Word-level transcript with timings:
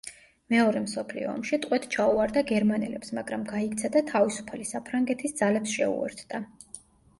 მეორე 0.51 0.79
მსოფლიო 0.85 1.27
ომში 1.33 1.59
ტყვედ 1.65 1.85
ჩაუვარდა 1.95 2.43
გერმანელებს, 2.53 3.13
მაგრამ 3.19 3.45
გაიქცა 3.53 3.93
და 3.99 4.03
თავისუფალი 4.09 4.69
საფრანგეთის 4.73 5.39
ძალებს 5.45 5.79
შეუერთდა. 5.79 6.45